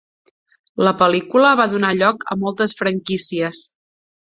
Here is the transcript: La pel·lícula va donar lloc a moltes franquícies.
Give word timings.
La 0.87 0.93
pel·lícula 1.01 1.51
va 1.61 1.67
donar 1.75 1.93
lloc 1.99 2.27
a 2.33 2.39
moltes 2.47 2.77
franquícies. 2.83 3.65